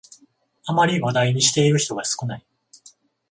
[0.65, 2.45] あまり話題にしている人が少ない